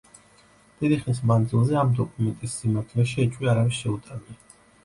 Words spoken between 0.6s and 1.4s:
დიდი ხნის